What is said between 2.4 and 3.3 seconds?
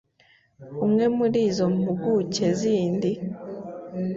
zindi